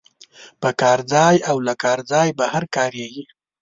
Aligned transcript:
په 0.61 0.69
کار 0.81 0.99
ځای 1.13 1.35
او 1.49 1.57
له 1.67 1.73
کار 1.83 1.99
ځای 2.11 2.27
بهر 2.39 2.63
کاریږي. 2.75 3.23